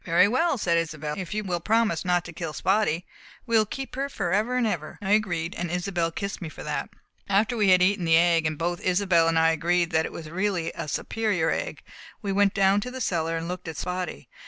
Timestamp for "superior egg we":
10.87-12.31